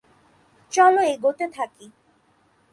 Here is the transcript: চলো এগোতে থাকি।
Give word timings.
চলো 0.71 1.01
এগোতে 1.13 1.45
থাকি। 1.55 1.85